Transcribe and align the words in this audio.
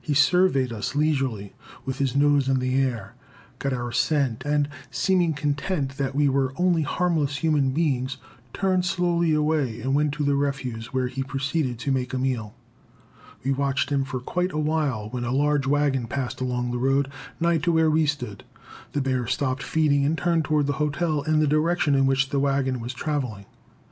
He 0.00 0.14
surveyed 0.14 0.72
us 0.72 0.94
leisurely, 0.94 1.52
with 1.84 1.98
his 1.98 2.14
nose 2.14 2.48
in 2.48 2.60
the 2.60 2.80
air, 2.80 3.16
got 3.58 3.72
our 3.72 3.90
scent, 3.90 4.44
and, 4.46 4.68
seeming 4.92 5.32
content 5.34 5.96
that 5.96 6.14
we 6.14 6.28
were 6.28 6.54
only 6.56 6.82
harmless 6.82 7.38
human 7.38 7.72
beings, 7.72 8.16
turned 8.52 8.84
slowly 8.84 9.34
away 9.34 9.80
and 9.80 9.92
went 9.92 10.12
to 10.12 10.22
the 10.22 10.36
refuse, 10.36 10.92
where 10.94 11.08
he 11.08 11.24
proceeded 11.24 11.80
to 11.80 11.90
make 11.90 12.14
a 12.14 12.18
meal. 12.18 12.54
We 13.42 13.50
watched 13.50 13.90
him 13.90 14.04
for 14.04 14.20
quite 14.20 14.52
a 14.52 14.56
while, 14.58 15.08
when 15.10 15.24
a 15.24 15.32
large 15.34 15.66
wagon 15.66 16.06
passing 16.06 16.46
along 16.46 16.70
the 16.70 16.78
road 16.78 17.10
nigh 17.40 17.58
to 17.58 17.72
where 17.72 17.90
we 17.90 18.06
stood, 18.06 18.44
the 18.92 19.00
bear 19.00 19.26
stopped 19.26 19.64
feeding 19.64 20.04
and 20.04 20.16
turned 20.16 20.44
toward 20.44 20.68
the 20.68 20.74
hotel 20.74 21.22
in 21.22 21.40
the 21.40 21.48
direction 21.48 21.96
in 21.96 22.06
which 22.06 22.28
the 22.30 22.38
wagon 22.38 22.78
was 22.78 22.94
traveling. 22.94 23.46